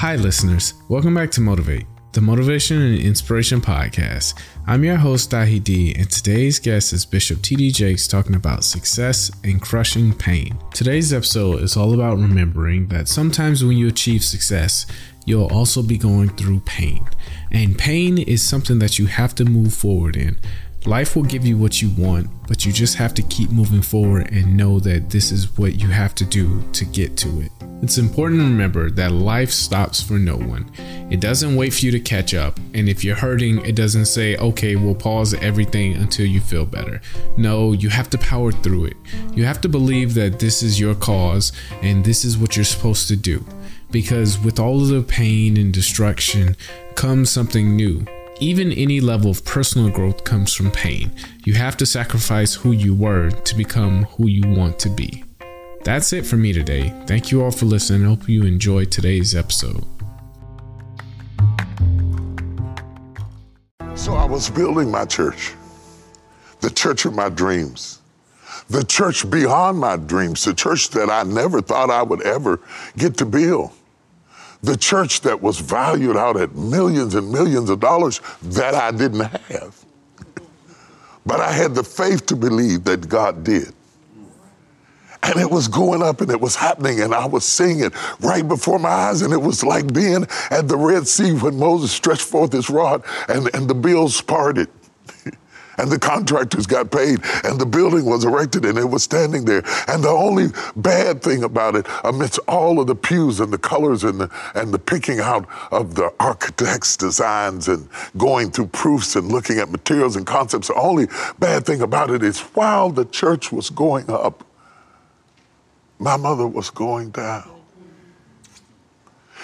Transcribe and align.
Hi, 0.00 0.14
listeners. 0.16 0.74
Welcome 0.90 1.14
back 1.14 1.30
to 1.30 1.40
Motivate, 1.40 1.86
the 2.12 2.20
Motivation 2.20 2.82
and 2.82 2.98
Inspiration 2.98 3.62
Podcast. 3.62 4.38
I'm 4.66 4.84
your 4.84 4.96
host, 4.96 5.30
Dahi 5.30 5.64
D, 5.64 5.94
and 5.94 6.10
today's 6.10 6.58
guest 6.58 6.92
is 6.92 7.06
Bishop 7.06 7.40
T.D. 7.40 7.70
Jakes 7.70 8.06
talking 8.06 8.34
about 8.34 8.62
success 8.62 9.30
and 9.42 9.58
crushing 9.58 10.12
pain. 10.12 10.58
Today's 10.74 11.14
episode 11.14 11.62
is 11.62 11.78
all 11.78 11.94
about 11.94 12.18
remembering 12.18 12.88
that 12.88 13.08
sometimes 13.08 13.64
when 13.64 13.78
you 13.78 13.88
achieve 13.88 14.22
success, 14.22 14.84
you'll 15.24 15.50
also 15.50 15.82
be 15.82 15.96
going 15.96 16.28
through 16.28 16.60
pain. 16.60 17.08
And 17.50 17.78
pain 17.78 18.18
is 18.18 18.46
something 18.46 18.78
that 18.80 18.98
you 18.98 19.06
have 19.06 19.34
to 19.36 19.46
move 19.46 19.72
forward 19.72 20.14
in. 20.14 20.38
Life 20.86 21.16
will 21.16 21.24
give 21.24 21.44
you 21.44 21.58
what 21.58 21.82
you 21.82 21.90
want, 21.98 22.28
but 22.46 22.64
you 22.64 22.70
just 22.70 22.94
have 22.94 23.12
to 23.14 23.22
keep 23.22 23.50
moving 23.50 23.82
forward 23.82 24.30
and 24.30 24.56
know 24.56 24.78
that 24.78 25.10
this 25.10 25.32
is 25.32 25.58
what 25.58 25.74
you 25.74 25.88
have 25.88 26.14
to 26.14 26.24
do 26.24 26.62
to 26.74 26.84
get 26.84 27.16
to 27.16 27.40
it. 27.40 27.50
It's 27.82 27.98
important 27.98 28.40
to 28.40 28.46
remember 28.46 28.88
that 28.90 29.10
life 29.10 29.50
stops 29.50 30.00
for 30.00 30.12
no 30.12 30.36
one. 30.36 30.70
It 31.10 31.18
doesn't 31.20 31.56
wait 31.56 31.74
for 31.74 31.86
you 31.86 31.90
to 31.90 31.98
catch 31.98 32.34
up, 32.34 32.60
and 32.72 32.88
if 32.88 33.02
you're 33.02 33.16
hurting, 33.16 33.66
it 33.66 33.74
doesn't 33.74 34.06
say, 34.06 34.36
okay, 34.36 34.76
we'll 34.76 34.94
pause 34.94 35.34
everything 35.34 35.94
until 35.94 36.24
you 36.24 36.40
feel 36.40 36.64
better. 36.64 37.00
No, 37.36 37.72
you 37.72 37.88
have 37.88 38.08
to 38.10 38.18
power 38.18 38.52
through 38.52 38.84
it. 38.84 38.96
You 39.34 39.44
have 39.44 39.60
to 39.62 39.68
believe 39.68 40.14
that 40.14 40.38
this 40.38 40.62
is 40.62 40.78
your 40.78 40.94
cause 40.94 41.50
and 41.82 42.04
this 42.04 42.24
is 42.24 42.38
what 42.38 42.54
you're 42.54 42.64
supposed 42.64 43.08
to 43.08 43.16
do. 43.16 43.44
Because 43.90 44.38
with 44.38 44.60
all 44.60 44.80
of 44.80 44.88
the 44.88 45.02
pain 45.02 45.56
and 45.56 45.74
destruction 45.74 46.56
comes 46.94 47.28
something 47.28 47.74
new 47.74 48.06
even 48.40 48.70
any 48.72 49.00
level 49.00 49.30
of 49.30 49.44
personal 49.44 49.90
growth 49.90 50.24
comes 50.24 50.52
from 50.52 50.70
pain. 50.70 51.10
You 51.44 51.54
have 51.54 51.76
to 51.78 51.86
sacrifice 51.86 52.54
who 52.54 52.72
you 52.72 52.94
were 52.94 53.30
to 53.30 53.56
become 53.56 54.04
who 54.04 54.26
you 54.26 54.46
want 54.48 54.78
to 54.80 54.90
be. 54.90 55.24
That's 55.84 56.12
it 56.12 56.26
for 56.26 56.36
me 56.36 56.52
today. 56.52 56.92
Thank 57.06 57.30
you 57.30 57.42
all 57.42 57.50
for 57.50 57.64
listening. 57.64 58.04
I 58.04 58.08
hope 58.08 58.28
you 58.28 58.44
enjoyed 58.44 58.90
today's 58.90 59.34
episode. 59.34 59.84
So 63.94 64.14
I 64.14 64.24
was 64.24 64.50
building 64.50 64.90
my 64.90 65.04
church, 65.04 65.54
the 66.60 66.70
church 66.70 67.06
of 67.06 67.14
my 67.14 67.28
dreams, 67.28 68.00
the 68.68 68.84
church 68.84 69.28
beyond 69.30 69.78
my 69.78 69.96
dreams, 69.96 70.44
the 70.44 70.54
church 70.54 70.90
that 70.90 71.08
I 71.08 71.22
never 71.22 71.62
thought 71.62 71.88
I 71.90 72.02
would 72.02 72.22
ever 72.22 72.60
get 72.96 73.16
to 73.18 73.24
build 73.24 73.70
the 74.66 74.76
church 74.76 75.20
that 75.20 75.40
was 75.40 75.60
valued 75.60 76.16
out 76.16 76.36
at 76.36 76.54
millions 76.54 77.14
and 77.14 77.30
millions 77.30 77.70
of 77.70 77.78
dollars 77.78 78.20
that 78.42 78.74
I 78.74 78.90
didn't 78.90 79.20
have. 79.20 79.84
but 81.24 81.40
I 81.40 81.52
had 81.52 81.74
the 81.74 81.84
faith 81.84 82.26
to 82.26 82.36
believe 82.36 82.84
that 82.84 83.08
God 83.08 83.44
did. 83.44 83.72
And 85.22 85.40
it 85.40 85.50
was 85.50 85.66
going 85.66 86.02
up 86.02 86.20
and 86.20 86.30
it 86.30 86.40
was 86.40 86.54
happening, 86.54 87.00
and 87.00 87.14
I 87.14 87.26
was 87.26 87.44
seeing 87.44 87.80
it 87.80 87.92
right 88.20 88.46
before 88.46 88.78
my 88.78 88.88
eyes. 88.88 89.22
And 89.22 89.32
it 89.32 89.40
was 89.40 89.64
like 89.64 89.92
being 89.92 90.26
at 90.50 90.68
the 90.68 90.76
Red 90.76 91.08
Sea 91.08 91.32
when 91.32 91.58
Moses 91.58 91.90
stretched 91.90 92.22
forth 92.22 92.52
his 92.52 92.68
rod 92.68 93.02
and, 93.28 93.52
and 93.54 93.68
the 93.68 93.74
bills 93.74 94.20
parted 94.20 94.68
and 95.78 95.90
the 95.90 95.98
contractors 95.98 96.66
got 96.66 96.90
paid 96.90 97.20
and 97.44 97.60
the 97.60 97.66
building 97.66 98.04
was 98.04 98.24
erected 98.24 98.64
and 98.64 98.78
it 98.78 98.84
was 98.84 99.02
standing 99.02 99.44
there. 99.44 99.62
And 99.88 100.02
the 100.02 100.08
only 100.08 100.48
bad 100.76 101.22
thing 101.22 101.44
about 101.44 101.76
it, 101.76 101.86
amidst 102.04 102.38
all 102.48 102.80
of 102.80 102.86
the 102.86 102.94
pews 102.94 103.40
and 103.40 103.52
the 103.52 103.58
colors 103.58 104.04
and 104.04 104.20
the, 104.20 104.30
and 104.54 104.72
the 104.72 104.78
picking 104.78 105.20
out 105.20 105.48
of 105.70 105.94
the 105.94 106.12
architect's 106.20 106.96
designs 106.96 107.68
and 107.68 107.88
going 108.16 108.50
through 108.50 108.68
proofs 108.68 109.16
and 109.16 109.28
looking 109.28 109.58
at 109.58 109.70
materials 109.70 110.16
and 110.16 110.26
concepts, 110.26 110.68
the 110.68 110.74
only 110.74 111.06
bad 111.38 111.66
thing 111.66 111.82
about 111.82 112.10
it 112.10 112.22
is 112.22 112.40
while 112.40 112.90
the 112.90 113.04
church 113.04 113.52
was 113.52 113.70
going 113.70 114.08
up, 114.10 114.44
my 115.98 116.16
mother 116.16 116.46
was 116.46 116.70
going 116.70 117.10
down. 117.10 117.50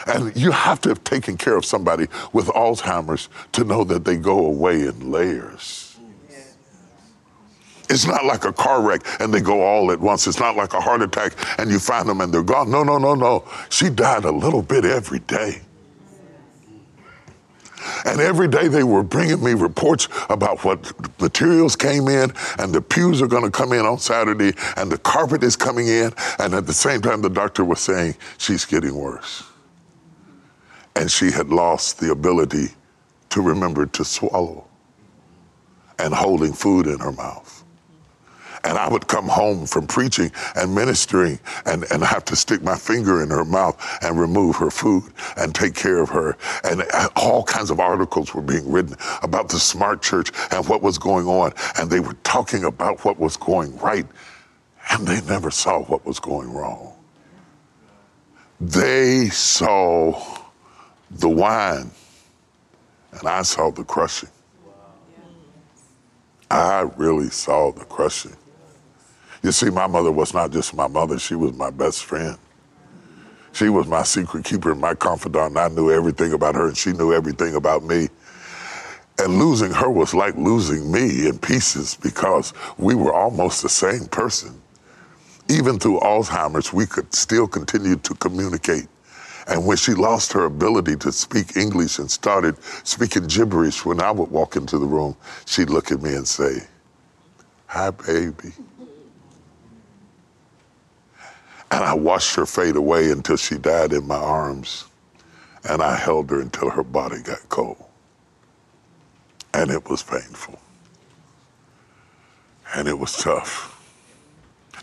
And 0.07 0.35
you 0.37 0.51
have 0.51 0.81
to 0.83 0.89
have 0.89 1.05
taken 1.05 1.37
care 1.37 1.57
of 1.57 1.65
somebody 1.65 2.09
with 2.33 2.47
Alzheimer's 2.47 3.29
to 3.53 3.65
know 3.65 3.85
that 3.85 4.05
they 4.05 4.17
go 4.17 4.47
away 4.47 4.83
in 4.83 5.13
layers. 5.13 5.82
It's 7.93 8.07
not 8.07 8.25
like 8.25 8.47
a 8.47 8.53
car 8.55 8.81
wreck 8.81 9.03
and 9.21 9.35
they 9.35 9.43
go 9.43 9.61
all 9.61 9.93
at 9.93 10.01
once. 10.01 10.27
It's 10.27 10.41
not 10.41 10.57
like 10.57 10.73
a 10.73 10.81
heart 10.81 11.03
attack 11.03 11.35
and 11.59 11.71
you 11.71 11.79
find 11.79 12.09
them 12.09 12.23
and 12.23 12.33
they're 12.33 12.43
gone. 12.43 12.71
No, 12.71 12.83
no, 12.83 12.97
no, 12.97 13.15
no. 13.15 13.45
She 13.69 13.91
died 13.91 14.25
a 14.25 14.33
little 14.33 14.63
bit 14.63 14.87
every 14.87 15.19
day. 15.19 15.61
And 18.07 18.19
every 18.19 18.49
day 18.49 18.69
they 18.69 18.83
were 18.83 19.03
bringing 19.03 19.45
me 19.45 19.53
reports 19.53 20.09
about 20.31 20.65
what 20.65 21.21
materials 21.21 21.77
came 21.77 22.09
in, 22.09 22.33
and 22.59 22.73
the 22.73 22.81
pews 22.81 23.21
are 23.21 23.27
going 23.27 23.43
to 23.43 23.51
come 23.51 23.73
in 23.73 23.85
on 23.85 23.99
Saturday, 23.99 24.53
and 24.77 24.91
the 24.91 24.99
carpet 24.99 25.43
is 25.43 25.57
coming 25.57 25.89
in. 25.89 26.13
And 26.39 26.55
at 26.55 26.67
the 26.67 26.73
same 26.73 27.01
time, 27.01 27.23
the 27.23 27.29
doctor 27.29 27.65
was 27.65 27.81
saying, 27.81 28.15
she's 28.39 28.65
getting 28.65 28.95
worse. 28.95 29.43
And 30.95 31.11
she 31.11 31.33
had 31.33 31.49
lost 31.49 31.99
the 31.99 32.13
ability 32.13 32.69
to 33.31 33.43
remember 33.43 33.87
to 33.87 34.05
swallow 34.05 34.65
and 35.99 36.15
holding 36.15 36.53
food 36.53 36.87
in 36.87 37.01
her 37.01 37.13
mouth. 37.13 37.62
And 38.65 38.79
I 38.79 38.89
would 38.89 39.09
come 39.09 39.27
home 39.27 39.67
from 39.67 39.87
preaching 39.87 40.31
and 40.55 40.75
ministering 40.75 41.39
and, 41.67 41.85
and 41.91 42.03
have 42.03 42.25
to 42.27 42.37
stick 42.37 42.63
my 42.63 42.77
finger 42.77 43.23
in 43.23 43.31
her 43.31 43.45
mouth 43.45 43.77
and 44.03 44.19
remove 44.19 44.57
her 44.57 44.71
food 44.71 45.05
and 45.37 45.55
take 45.55 45.75
care 45.75 46.03
of 46.03 46.09
her. 46.11 46.37
And 46.65 46.83
uh, 46.93 47.09
all 47.17 47.43
kinds 47.43 47.71
of 47.71 47.81
articles 47.81 48.35
were 48.35 48.43
being 48.43 48.71
written 48.71 48.97
about 49.23 49.49
the 49.49 49.59
smart 49.59 50.03
church 50.03 50.31
and 50.53 50.67
what 50.69 50.83
was 50.83 50.99
going 50.99 51.27
on. 51.27 51.53
And 51.79 51.91
they 51.91 52.01
were 52.01 52.17
talking 52.23 52.65
about 52.65 53.05
what 53.05 53.19
was 53.19 53.37
going 53.37 53.77
right. 53.79 54.07
And 54.91 55.07
they 55.07 55.21
never 55.23 55.51
saw 55.51 55.83
what 55.85 56.05
was 56.07 56.21
going 56.21 56.53
wrong. 56.53 56.93
They 58.61 59.29
saw 59.31 60.23
the 61.11 61.29
wine, 61.29 61.91
and 63.13 63.29
I 63.29 63.43
saw 63.43 63.71
the 63.71 63.83
crushing. 63.83 64.29
I 66.51 66.83
really 66.97 67.31
saw 67.31 67.73
the 67.73 67.85
crushing. 67.85 68.37
You 69.43 69.51
see, 69.51 69.71
my 69.71 69.89
mother 69.89 70.13
was 70.13 70.33
not 70.33 70.53
just 70.53 70.75
my 70.75 70.87
mother, 70.87 71.19
she 71.19 71.35
was 71.35 71.53
my 71.55 71.71
best 71.71 72.05
friend. 72.05 72.39
She 73.53 73.69
was 73.69 73.87
my 73.87 74.03
secret 74.03 74.45
keeper 74.45 74.73
and 74.73 74.81
my 74.81 74.95
confidant. 74.95 75.49
and 75.49 75.59
I 75.59 75.69
knew 75.69 75.91
everything 75.91 76.33
about 76.33 76.55
her, 76.55 76.69
and 76.69 76.77
she 76.77 76.93
knew 76.93 77.13
everything 77.13 77.55
about 77.55 77.83
me. 77.83 78.09
And 79.19 79.39
losing 79.39 79.73
her 79.73 79.91
was 79.91 80.15
like 80.15 80.35
losing 80.37 80.91
me 80.91 81.27
in 81.27 81.39
pieces 81.39 81.97
because 81.97 82.55
we 82.79 82.95
were 82.95 83.13
almost 83.13 83.63
the 83.63 83.69
same 83.69 84.07
person. 84.07 84.61
Even 85.51 85.79
through 85.79 86.01
Alzheimer's, 86.01 86.73
we 86.73 86.87
could 86.87 87.13
still 87.15 87.47
continue 87.47 87.97
to 87.97 88.15
communicate. 88.15 88.87
And 89.49 89.67
when 89.67 89.77
she 89.77 89.93
lost 89.93 90.33
her 90.33 90.45
ability 90.45 90.97
to 90.97 91.13
speak 91.13 91.57
English 91.57 91.99
and 91.99 92.11
started 92.11 92.57
speaking 92.85 93.27
gibberish, 93.27 93.85
when 93.85 94.01
I 94.01 94.13
would 94.13 94.31
walk 94.31 94.57
into 94.57 94.79
the 94.79 94.87
room, 94.87 95.17
she'd 95.47 95.69
look 95.69 95.91
at 95.91 96.01
me 96.01 96.15
and 96.15 96.27
say, 96.27 96.61
Hi, 97.67 97.91
baby. 97.91 98.53
And 101.73 101.83
I 101.83 101.95
watched 101.95 102.35
her 102.35 102.45
fade 102.45 102.77
away 102.77 103.11
until 103.11 103.39
she 103.39 103.57
died 103.57 103.95
in 103.95 104.07
my 104.07 104.17
arms. 104.17 104.85
And 105.65 105.81
I 105.83 105.97
held 105.97 106.29
her 106.29 106.39
until 106.39 106.69
her 106.69 106.83
body 106.83 107.23
got 107.23 107.49
cold. 107.49 107.83
And 109.55 109.71
it 109.71 109.89
was 109.89 110.03
painful. 110.03 110.59
And 112.75 112.89
it 112.89 112.99
was 112.99 113.17
tough. 113.17 113.71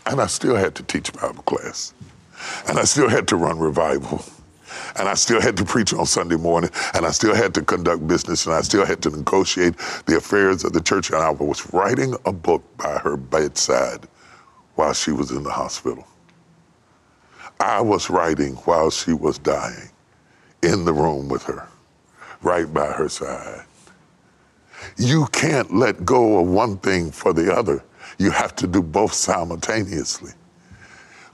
And 0.06 0.20
I 0.20 0.26
still 0.26 0.56
had 0.56 0.74
to 0.76 0.82
teach 0.82 1.12
Bible 1.12 1.44
class. 1.44 1.94
And 2.66 2.76
I 2.76 2.82
still 2.82 3.08
had 3.08 3.28
to 3.28 3.36
run 3.36 3.60
revival. 3.60 4.24
And 4.96 5.08
I 5.08 5.14
still 5.14 5.40
had 5.40 5.56
to 5.58 5.64
preach 5.64 5.94
on 5.94 6.06
Sunday 6.06 6.36
morning. 6.36 6.70
And 6.94 7.06
I 7.06 7.12
still 7.12 7.36
had 7.36 7.54
to 7.54 7.62
conduct 7.62 8.08
business. 8.08 8.46
And 8.46 8.54
I 8.54 8.62
still 8.62 8.84
had 8.84 9.00
to 9.02 9.10
negotiate 9.10 9.76
the 10.06 10.16
affairs 10.16 10.64
of 10.64 10.72
the 10.72 10.80
church. 10.80 11.10
And 11.10 11.22
I 11.22 11.30
was 11.30 11.72
writing 11.72 12.16
a 12.24 12.32
book 12.32 12.64
by 12.78 12.98
her 12.98 13.16
bedside 13.16 14.08
while 14.74 14.92
she 14.92 15.12
was 15.12 15.30
in 15.30 15.44
the 15.44 15.52
hospital. 15.52 16.04
I 17.60 17.82
was 17.82 18.08
writing 18.08 18.54
while 18.64 18.90
she 18.90 19.12
was 19.12 19.38
dying 19.38 19.90
in 20.62 20.84
the 20.86 20.92
room 20.92 21.28
with 21.28 21.42
her, 21.44 21.68
right 22.42 22.72
by 22.72 22.86
her 22.92 23.08
side. 23.08 23.64
You 24.96 25.26
can't 25.26 25.74
let 25.74 26.04
go 26.06 26.38
of 26.40 26.48
one 26.48 26.78
thing 26.78 27.10
for 27.10 27.34
the 27.34 27.54
other. 27.54 27.84
You 28.18 28.30
have 28.30 28.56
to 28.56 28.66
do 28.66 28.82
both 28.82 29.12
simultaneously. 29.12 30.32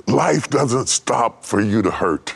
Life 0.08 0.50
doesn't 0.50 0.88
stop 0.88 1.44
for 1.44 1.60
you 1.60 1.80
to 1.82 1.90
hurt. 1.90 2.34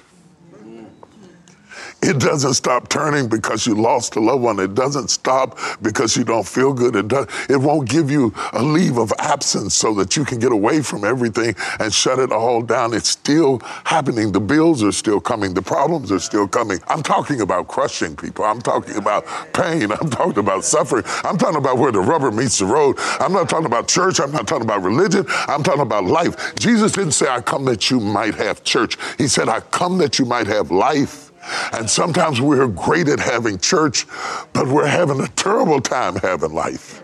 It 2.02 2.19
doesn't 2.19 2.55
stop 2.55 2.88
turning 2.88 3.29
because 3.29 3.67
you 3.67 3.75
lost 3.75 4.17
a 4.17 4.20
loved 4.20 4.43
one. 4.43 4.58
It 4.58 4.75
doesn't 4.75 5.08
stop 5.08 5.58
because 5.82 6.17
you 6.17 6.25
don't 6.25 6.47
feel 6.47 6.73
good. 6.73 6.97
It, 6.97 7.08
does, 7.08 7.26
it 7.50 7.58
won't 7.58 7.91
give 7.91 8.11
you 8.11 8.32
a 8.55 8.62
leave 8.62 8.97
of 8.97 9.12
absence 9.19 9.75
so 9.75 9.93
that 9.94 10.17
you 10.17 10.25
can 10.25 10.38
get 10.38 10.50
away 10.50 10.81
from 10.81 11.05
everything 11.05 11.55
and 11.79 11.93
shut 11.93 12.19
it 12.19 12.32
all 12.32 12.62
down. 12.62 12.94
It's 12.94 13.11
still 13.11 13.61
happening. 13.85 14.32
The 14.32 14.41
bills 14.41 14.82
are 14.82 14.93
still 14.93 15.20
coming. 15.20 15.52
The 15.52 15.61
problems 15.61 16.11
are 16.11 16.19
still 16.19 16.49
coming. 16.49 16.79
I'm 16.88 17.02
talking 17.02 17.43
about 17.43 17.69
crushing 17.69 18.17
people. 18.17 18.47
I'm 18.47 18.62
talking 18.62 18.97
about 18.97 19.26
pain. 19.52 19.93
I'm 19.93 20.08
talking 20.08 20.38
about 20.38 20.64
suffering. 20.64 21.05
I'm 21.23 21.37
talking 21.37 21.58
about 21.58 21.76
where 21.76 21.93
the 21.93 22.00
rubber 22.00 22.31
meets 22.31 22.61
the 22.61 22.67
road. 22.67 22.97
I'm 23.20 23.32
not 23.32 23.50
talking 23.50 23.67
about 23.67 23.88
church. 23.88 24.20
I'm 24.20 24.32
not 24.32 24.49
talking 24.49 24.64
about 24.64 24.82
religion. 24.82 25.26
I'm 25.29 25.62
talking 25.62 25.82
about 25.82 26.05
life. 26.05 26.55
Jesus 26.55 26.93
didn't 26.93 27.12
say, 27.12 27.29
I 27.29 27.43
come 27.43 27.67
that 27.67 27.91
you 27.91 28.00
might 28.00 28.35
have 28.37 28.64
church. 28.64 28.97
He 29.19 29.29
said, 29.29 29.50
I 29.50 29.61
come 29.61 29.99
that 29.99 30.19
you 30.19 30.25
might 30.25 30.47
have 30.47 30.70
life 30.70 31.30
And 31.72 31.88
sometimes 31.88 32.40
we're 32.40 32.66
great 32.69 33.08
at 33.08 33.20
having 33.20 33.58
church, 33.58 34.06
but 34.52 34.66
we're 34.66 34.87
having 34.87 35.20
a 35.20 35.28
terrible 35.28 35.81
time 35.81 36.16
having 36.16 36.52
life. 36.52 37.02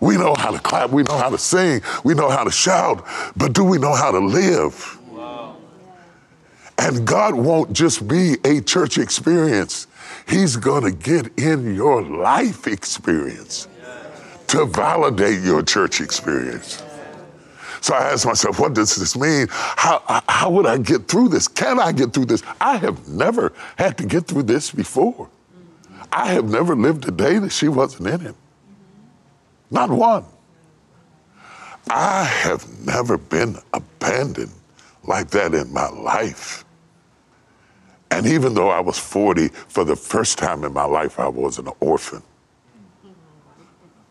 We 0.00 0.16
know 0.16 0.34
how 0.36 0.50
to 0.50 0.58
clap, 0.58 0.90
we 0.90 1.02
know 1.02 1.18
how 1.18 1.28
to 1.28 1.38
sing, 1.38 1.82
we 2.04 2.14
know 2.14 2.30
how 2.30 2.44
to 2.44 2.50
shout, 2.50 3.06
but 3.36 3.52
do 3.52 3.64
we 3.64 3.78
know 3.78 3.94
how 3.94 4.10
to 4.10 4.18
live? 4.18 4.98
And 6.78 7.06
God 7.06 7.34
won't 7.34 7.74
just 7.74 8.08
be 8.08 8.36
a 8.44 8.62
church 8.62 8.96
experience, 8.96 9.86
He's 10.26 10.56
going 10.56 10.84
to 10.84 10.90
get 10.90 11.38
in 11.38 11.74
your 11.74 12.02
life 12.02 12.66
experience 12.66 13.68
to 14.46 14.64
validate 14.64 15.42
your 15.42 15.62
church 15.62 16.00
experience. 16.00 16.82
So 17.80 17.94
I 17.94 18.12
asked 18.12 18.26
myself, 18.26 18.58
what 18.60 18.74
does 18.74 18.94
this 18.96 19.16
mean? 19.16 19.46
How, 19.50 20.22
how 20.28 20.50
would 20.50 20.66
I 20.66 20.78
get 20.78 21.08
through 21.08 21.28
this? 21.28 21.48
Can 21.48 21.80
I 21.80 21.92
get 21.92 22.12
through 22.12 22.26
this? 22.26 22.42
I 22.60 22.76
have 22.76 23.08
never 23.08 23.52
had 23.76 23.96
to 23.98 24.06
get 24.06 24.26
through 24.26 24.44
this 24.44 24.70
before. 24.70 25.28
I 26.12 26.32
have 26.32 26.44
never 26.50 26.74
lived 26.74 27.08
a 27.08 27.10
day 27.10 27.38
that 27.38 27.52
she 27.52 27.68
wasn't 27.68 28.08
in 28.08 28.26
it. 28.26 28.34
Not 29.70 29.90
one. 29.90 30.24
I 31.88 32.24
have 32.24 32.66
never 32.84 33.16
been 33.16 33.56
abandoned 33.72 34.52
like 35.04 35.30
that 35.30 35.54
in 35.54 35.72
my 35.72 35.88
life. 35.88 36.64
And 38.10 38.26
even 38.26 38.54
though 38.54 38.70
I 38.70 38.80
was 38.80 38.98
40, 38.98 39.48
for 39.48 39.84
the 39.84 39.96
first 39.96 40.36
time 40.36 40.64
in 40.64 40.72
my 40.72 40.84
life, 40.84 41.18
I 41.20 41.28
was 41.28 41.58
an 41.58 41.68
orphan, 41.78 42.22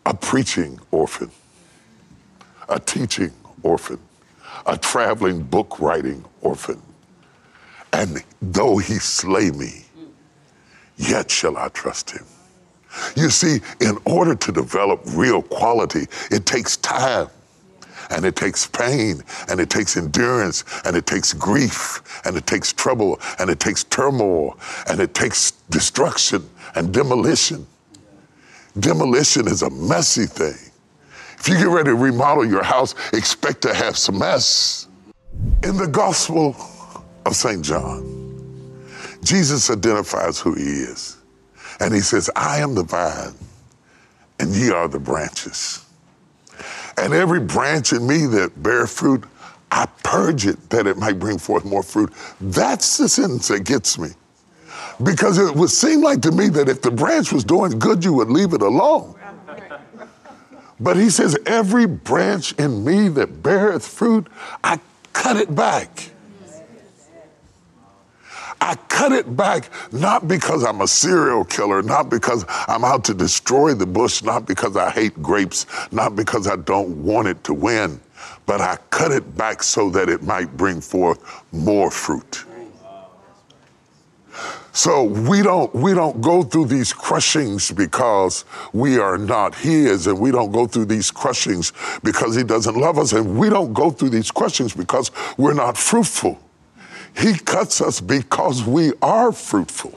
a 0.06 0.14
preaching 0.14 0.80
orphan, 0.90 1.30
a 2.68 2.80
teaching 2.80 3.32
orphan, 3.62 3.98
a 4.66 4.76
traveling 4.76 5.42
book 5.42 5.80
writing 5.80 6.24
orphan. 6.40 6.80
And 7.92 8.22
though 8.40 8.78
he 8.78 8.94
slay 8.94 9.50
me, 9.50 9.84
yet 10.96 11.30
shall 11.30 11.56
I 11.56 11.68
trust 11.68 12.10
him. 12.10 12.24
You 13.16 13.30
see, 13.30 13.60
in 13.80 13.98
order 14.04 14.34
to 14.34 14.52
develop 14.52 15.00
real 15.14 15.42
quality, 15.42 16.06
it 16.30 16.46
takes 16.46 16.76
time 16.78 17.28
and 18.10 18.24
it 18.24 18.34
takes 18.36 18.66
pain 18.66 19.22
and 19.48 19.60
it 19.60 19.70
takes 19.70 19.96
endurance 19.96 20.64
and 20.84 20.96
it 20.96 21.06
takes 21.06 21.32
grief 21.32 22.02
and 22.24 22.36
it 22.36 22.46
takes 22.46 22.72
trouble 22.72 23.20
and 23.38 23.48
it 23.48 23.60
takes 23.60 23.84
turmoil 23.84 24.58
and 24.88 25.00
it 25.00 25.14
takes 25.14 25.52
destruction 25.70 26.48
and 26.74 26.92
demolition. 26.92 27.66
Demolition 28.78 29.46
is 29.46 29.62
a 29.62 29.70
messy 29.70 30.26
thing. 30.26 30.69
If 31.40 31.48
you 31.48 31.56
get 31.56 31.68
ready 31.68 31.88
to 31.88 31.94
remodel 31.94 32.44
your 32.44 32.62
house, 32.62 32.94
expect 33.14 33.62
to 33.62 33.72
have 33.72 33.96
some 33.96 34.18
mess. 34.18 34.88
In 35.64 35.78
the 35.78 35.86
Gospel 35.86 36.54
of 37.24 37.34
St. 37.34 37.64
John, 37.64 38.84
Jesus 39.24 39.70
identifies 39.70 40.38
who 40.38 40.54
he 40.54 40.64
is. 40.64 41.16
And 41.80 41.94
he 41.94 42.00
says, 42.00 42.28
I 42.36 42.58
am 42.58 42.74
the 42.74 42.82
vine, 42.82 43.34
and 44.38 44.54
ye 44.54 44.70
are 44.70 44.86
the 44.86 44.98
branches. 44.98 45.86
And 46.98 47.14
every 47.14 47.40
branch 47.40 47.94
in 47.94 48.06
me 48.06 48.26
that 48.26 48.62
bear 48.62 48.86
fruit, 48.86 49.24
I 49.70 49.86
purge 50.02 50.46
it 50.46 50.68
that 50.68 50.86
it 50.86 50.98
might 50.98 51.18
bring 51.18 51.38
forth 51.38 51.64
more 51.64 51.82
fruit. 51.82 52.12
That's 52.38 52.98
the 52.98 53.08
sentence 53.08 53.48
that 53.48 53.64
gets 53.64 53.98
me. 53.98 54.10
Because 55.02 55.38
it 55.38 55.54
would 55.54 55.70
seem 55.70 56.02
like 56.02 56.20
to 56.20 56.32
me 56.32 56.50
that 56.50 56.68
if 56.68 56.82
the 56.82 56.90
branch 56.90 57.32
was 57.32 57.44
doing 57.44 57.78
good, 57.78 58.04
you 58.04 58.12
would 58.12 58.28
leave 58.28 58.52
it 58.52 58.60
alone. 58.60 59.14
But 60.80 60.96
he 60.96 61.10
says, 61.10 61.36
Every 61.46 61.86
branch 61.86 62.52
in 62.52 62.84
me 62.84 63.08
that 63.10 63.42
beareth 63.42 63.86
fruit, 63.86 64.26
I 64.64 64.80
cut 65.12 65.36
it 65.36 65.54
back. 65.54 66.10
I 68.62 68.74
cut 68.88 69.12
it 69.12 69.36
back 69.36 69.70
not 69.90 70.28
because 70.28 70.64
I'm 70.64 70.82
a 70.82 70.86
serial 70.86 71.44
killer, 71.44 71.82
not 71.82 72.10
because 72.10 72.44
I'm 72.48 72.84
out 72.84 73.04
to 73.04 73.14
destroy 73.14 73.72
the 73.72 73.86
bush, 73.86 74.22
not 74.22 74.46
because 74.46 74.76
I 74.76 74.90
hate 74.90 75.22
grapes, 75.22 75.66
not 75.92 76.14
because 76.14 76.46
I 76.46 76.56
don't 76.56 77.02
want 77.02 77.28
it 77.28 77.42
to 77.44 77.54
win, 77.54 78.00
but 78.44 78.60
I 78.60 78.76
cut 78.90 79.12
it 79.12 79.36
back 79.36 79.62
so 79.62 79.88
that 79.90 80.10
it 80.10 80.22
might 80.22 80.56
bring 80.58 80.80
forth 80.80 81.42
more 81.52 81.90
fruit. 81.90 82.44
So 84.82 85.04
we 85.04 85.42
don't 85.42 85.74
we 85.74 85.92
don't 85.92 86.22
go 86.22 86.42
through 86.42 86.64
these 86.68 86.90
crushings 86.90 87.70
because 87.70 88.46
we 88.72 88.98
are 88.98 89.18
not 89.18 89.54
his 89.54 90.06
and 90.06 90.18
we 90.18 90.30
don't 90.30 90.52
go 90.52 90.66
through 90.66 90.86
these 90.86 91.10
crushings 91.10 91.74
because 92.02 92.34
he 92.34 92.44
doesn't 92.44 92.74
love 92.78 92.98
us 92.98 93.12
and 93.12 93.38
we 93.38 93.50
don't 93.50 93.74
go 93.74 93.90
through 93.90 94.08
these 94.08 94.30
crushings 94.30 94.74
because 94.74 95.10
we're 95.36 95.52
not 95.52 95.76
fruitful. 95.76 96.40
He 97.14 97.34
cuts 97.34 97.82
us 97.82 98.00
because 98.00 98.64
we 98.64 98.94
are 99.02 99.32
fruitful. 99.32 99.92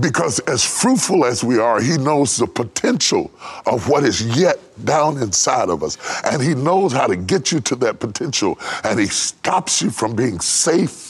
Because 0.00 0.38
as 0.40 0.64
fruitful 0.64 1.26
as 1.26 1.44
we 1.44 1.58
are, 1.58 1.82
He 1.82 1.98
knows 1.98 2.38
the 2.38 2.46
potential 2.46 3.30
of 3.66 3.88
what 3.88 4.04
is 4.04 4.22
yet 4.38 4.58
down 4.84 5.20
inside 5.20 5.68
of 5.68 5.82
us. 5.82 5.98
And 6.24 6.40
He 6.40 6.54
knows 6.54 6.92
how 6.92 7.08
to 7.08 7.16
get 7.16 7.50
you 7.50 7.60
to 7.60 7.74
that 7.76 7.98
potential. 7.98 8.58
And 8.84 9.00
He 9.00 9.06
stops 9.06 9.82
you 9.82 9.90
from 9.90 10.14
being 10.14 10.38
safe 10.38 11.07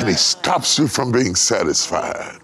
and 0.00 0.08
He 0.08 0.14
stops 0.14 0.78
you 0.78 0.88
from 0.88 1.12
being 1.12 1.34
satisfied. 1.34 2.40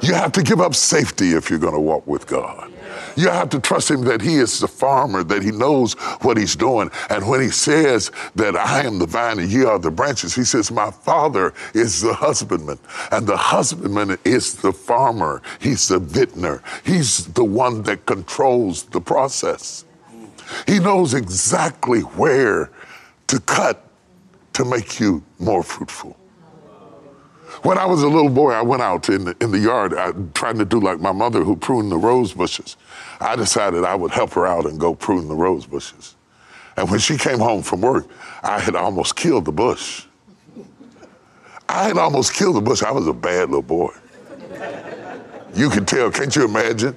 You 0.00 0.14
have 0.14 0.32
to 0.32 0.42
give 0.42 0.60
up 0.60 0.74
safety 0.74 1.32
if 1.32 1.50
you're 1.50 1.58
going 1.58 1.74
to 1.74 1.80
walk 1.80 2.06
with 2.06 2.26
God. 2.26 2.72
You 3.16 3.28
have 3.30 3.48
to 3.50 3.60
trust 3.60 3.90
him 3.90 4.02
that 4.02 4.20
he 4.20 4.36
is 4.36 4.60
the 4.60 4.68
farmer, 4.68 5.24
that 5.24 5.42
he 5.42 5.50
knows 5.50 5.94
what 6.20 6.36
he's 6.36 6.54
doing. 6.54 6.90
And 7.08 7.26
when 7.26 7.40
he 7.40 7.48
says 7.48 8.10
that 8.34 8.56
I 8.56 8.84
am 8.84 8.98
the 8.98 9.06
vine 9.06 9.38
and 9.38 9.50
ye 9.50 9.64
are 9.64 9.78
the 9.78 9.90
branches, 9.90 10.34
he 10.34 10.44
says, 10.44 10.70
My 10.70 10.90
father 10.90 11.54
is 11.72 12.02
the 12.02 12.12
husbandman. 12.12 12.78
And 13.10 13.26
the 13.26 13.36
husbandman 13.36 14.18
is 14.24 14.54
the 14.54 14.72
farmer. 14.72 15.40
He's 15.60 15.88
the 15.88 15.98
vintner. 15.98 16.62
He's 16.84 17.26
the 17.26 17.44
one 17.44 17.82
that 17.84 18.04
controls 18.04 18.84
the 18.84 19.00
process. 19.00 19.84
He 20.66 20.78
knows 20.78 21.14
exactly 21.14 22.00
where 22.00 22.70
to 23.28 23.40
cut 23.40 23.82
to 24.52 24.64
make 24.64 25.00
you 25.00 25.22
more 25.38 25.62
fruitful. 25.62 26.16
When 27.62 27.78
I 27.78 27.86
was 27.86 28.02
a 28.02 28.08
little 28.08 28.30
boy, 28.30 28.52
I 28.52 28.62
went 28.62 28.82
out 28.82 29.08
in 29.08 29.24
the, 29.24 29.36
in 29.40 29.50
the 29.50 29.58
yard 29.58 29.94
I, 29.94 30.12
trying 30.34 30.58
to 30.58 30.64
do 30.64 30.80
like 30.80 31.00
my 31.00 31.12
mother 31.12 31.42
who 31.42 31.56
pruned 31.56 31.90
the 31.90 31.96
rose 31.96 32.32
bushes. 32.32 32.76
I 33.20 33.36
decided 33.36 33.84
I 33.84 33.94
would 33.94 34.10
help 34.10 34.32
her 34.34 34.46
out 34.46 34.66
and 34.66 34.78
go 34.78 34.94
prune 34.94 35.28
the 35.28 35.34
rose 35.34 35.66
bushes. 35.66 36.16
And 36.76 36.90
when 36.90 37.00
she 37.00 37.16
came 37.16 37.38
home 37.38 37.62
from 37.62 37.80
work, 37.80 38.06
I 38.42 38.60
had 38.60 38.76
almost 38.76 39.16
killed 39.16 39.46
the 39.46 39.52
bush. 39.52 40.04
I 41.68 41.84
had 41.84 41.98
almost 41.98 42.34
killed 42.34 42.56
the 42.56 42.60
bush. 42.60 42.82
I 42.82 42.90
was 42.92 43.06
a 43.08 43.12
bad 43.12 43.48
little 43.48 43.62
boy. 43.62 43.92
You 45.54 45.70
can 45.70 45.86
tell, 45.86 46.10
can't 46.10 46.34
you 46.36 46.44
imagine? 46.44 46.96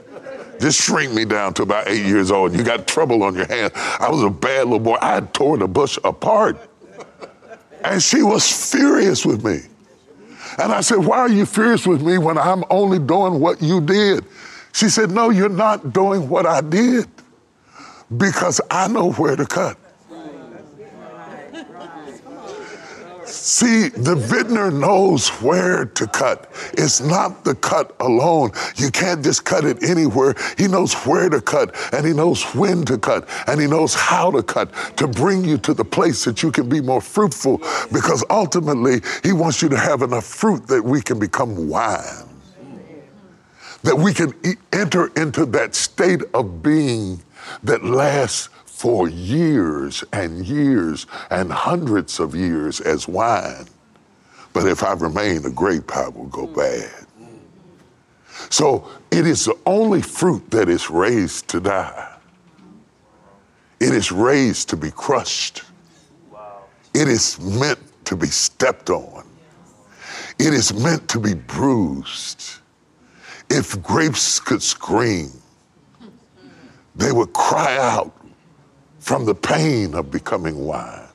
Just 0.59 0.81
shrink 0.81 1.13
me 1.13 1.23
down 1.23 1.53
to 1.53 1.63
about 1.63 1.87
eight 1.87 2.05
years 2.05 2.31
old. 2.31 2.53
You 2.53 2.63
got 2.63 2.85
trouble 2.85 3.23
on 3.23 3.33
your 3.33 3.47
hands. 3.47 3.71
I 3.75 4.09
was 4.09 4.21
a 4.21 4.29
bad 4.29 4.65
little 4.65 4.79
boy. 4.79 4.97
I 5.01 5.15
had 5.15 5.33
torn 5.33 5.61
the 5.61 5.67
bush 5.67 5.97
apart. 6.03 6.57
And 7.85 8.03
she 8.03 8.21
was 8.21 8.69
furious 8.69 9.25
with 9.25 9.45
me. 9.45 9.61
And 10.59 10.73
I 10.73 10.81
said, 10.81 10.97
Why 10.97 11.19
are 11.19 11.29
you 11.29 11.45
furious 11.45 11.87
with 11.87 12.01
me 12.01 12.17
when 12.17 12.37
I'm 12.37 12.63
only 12.69 12.99
doing 12.99 13.39
what 13.39 13.61
you 13.61 13.79
did? 13.81 14.25
She 14.73 14.89
said, 14.89 15.11
No, 15.11 15.29
you're 15.29 15.49
not 15.49 15.93
doing 15.93 16.27
what 16.27 16.45
I 16.45 16.61
did 16.61 17.07
because 18.15 18.59
I 18.69 18.87
know 18.87 19.13
where 19.13 19.35
to 19.35 19.45
cut. 19.45 19.77
See, 23.49 23.89
the 23.89 24.15
vintner 24.15 24.69
knows 24.69 25.29
where 25.41 25.85
to 25.85 26.05
cut. 26.05 26.51
It's 26.73 27.01
not 27.01 27.43
the 27.43 27.55
cut 27.55 27.95
alone. 27.99 28.51
You 28.75 28.91
can't 28.91 29.23
just 29.23 29.43
cut 29.43 29.65
it 29.65 29.81
anywhere. 29.81 30.35
He 30.55 30.67
knows 30.67 30.93
where 30.93 31.29
to 31.29 31.41
cut, 31.41 31.75
and 31.91 32.05
he 32.05 32.13
knows 32.13 32.43
when 32.53 32.85
to 32.85 32.99
cut, 32.99 33.27
and 33.47 33.59
he 33.59 33.65
knows 33.65 33.95
how 33.95 34.29
to 34.29 34.43
cut 34.43 34.71
to 34.97 35.07
bring 35.07 35.43
you 35.43 35.57
to 35.57 35.73
the 35.73 35.83
place 35.83 36.25
that 36.25 36.43
you 36.43 36.51
can 36.51 36.69
be 36.69 36.79
more 36.79 37.01
fruitful 37.01 37.57
because 37.91 38.23
ultimately 38.29 39.01
he 39.23 39.33
wants 39.33 39.63
you 39.63 39.69
to 39.69 39.77
have 39.77 40.03
enough 40.03 40.25
fruit 40.25 40.67
that 40.67 40.83
we 40.83 41.01
can 41.01 41.17
become 41.17 41.67
wine. 41.67 42.29
That 43.81 43.97
we 43.97 44.13
can 44.13 44.31
e- 44.45 44.61
enter 44.73 45.07
into 45.19 45.47
that 45.47 45.73
state 45.73 46.21
of 46.35 46.61
being 46.61 47.19
that 47.63 47.83
lasts 47.83 48.49
for 48.79 49.09
years 49.09 50.05
and 50.13 50.45
years 50.45 51.05
and 51.31 51.51
hundreds 51.51 52.17
of 52.17 52.33
years 52.33 52.79
as 52.79 53.09
wine. 53.09 53.65
But 54.53 54.67
if 54.67 54.83
I 54.85 54.93
remain 54.93 55.45
a 55.45 55.49
grape, 55.49 55.93
I 55.97 56.07
will 56.07 56.27
go 56.27 56.47
mm. 56.47 56.55
bad. 56.55 57.05
So 58.49 58.89
it 59.11 59.27
is 59.27 59.43
the 59.43 59.57
only 59.65 60.01
fruit 60.01 60.49
that 60.51 60.69
is 60.69 60.89
raised 60.89 61.49
to 61.49 61.59
die. 61.59 62.15
It 63.81 63.93
is 63.93 64.13
raised 64.13 64.69
to 64.69 64.77
be 64.77 64.91
crushed. 64.91 65.63
It 66.93 67.09
is 67.09 67.37
meant 67.37 67.79
to 68.05 68.15
be 68.15 68.27
stepped 68.27 68.89
on. 68.89 69.27
It 70.39 70.53
is 70.53 70.73
meant 70.73 71.05
to 71.09 71.19
be 71.19 71.33
bruised. 71.33 72.61
If 73.49 73.83
grapes 73.83 74.39
could 74.39 74.63
scream, 74.63 75.31
they 76.95 77.11
would 77.11 77.33
cry 77.33 77.77
out 77.77 78.15
from 78.99 79.25
the 79.25 79.35
pain 79.35 79.93
of 79.95 80.11
becoming 80.11 80.65
wine. 80.65 81.09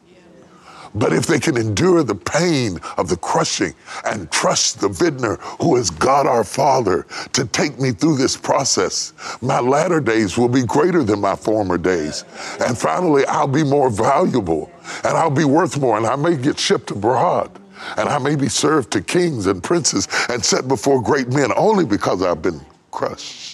But 0.94 1.12
if 1.12 1.26
they 1.26 1.40
can 1.40 1.56
endure 1.56 2.04
the 2.04 2.14
pain 2.14 2.78
of 2.96 3.08
the 3.08 3.16
crushing 3.16 3.74
and 4.04 4.30
trust 4.30 4.80
the 4.80 4.88
vintner 4.88 5.36
who 5.60 5.76
is 5.76 5.90
God 5.90 6.26
our 6.26 6.44
Father 6.44 7.04
to 7.32 7.46
take 7.46 7.80
me 7.80 7.90
through 7.90 8.16
this 8.16 8.36
process, 8.36 9.12
my 9.42 9.58
latter 9.58 10.00
days 10.00 10.38
will 10.38 10.48
be 10.48 10.62
greater 10.62 11.02
than 11.02 11.20
my 11.20 11.34
former 11.34 11.78
days. 11.78 12.24
And 12.60 12.78
finally, 12.78 13.26
I'll 13.26 13.48
be 13.48 13.64
more 13.64 13.90
valuable 13.90 14.70
and 15.02 15.16
I'll 15.16 15.30
be 15.30 15.44
worth 15.44 15.78
more 15.80 15.96
and 15.96 16.06
I 16.06 16.14
may 16.14 16.36
get 16.36 16.58
shipped 16.58 16.92
abroad 16.92 17.50
and 17.96 18.08
I 18.08 18.18
may 18.18 18.36
be 18.36 18.48
served 18.48 18.92
to 18.92 19.02
kings 19.02 19.46
and 19.46 19.62
princes 19.62 20.06
and 20.28 20.44
set 20.44 20.68
before 20.68 21.02
great 21.02 21.28
men 21.28 21.50
only 21.56 21.84
because 21.84 22.22
I've 22.22 22.42
been 22.42 22.60
crushed. 22.92 23.53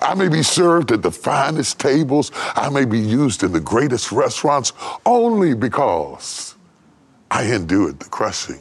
I 0.00 0.14
may 0.14 0.28
be 0.28 0.42
served 0.42 0.92
at 0.92 1.02
the 1.02 1.10
finest 1.10 1.78
tables. 1.78 2.30
I 2.34 2.68
may 2.68 2.84
be 2.84 2.98
used 2.98 3.42
in 3.42 3.52
the 3.52 3.60
greatest 3.60 4.12
restaurants 4.12 4.72
only 5.04 5.54
because 5.54 6.54
I 7.30 7.44
endured 7.44 7.98
the 8.00 8.08
crushing. 8.08 8.60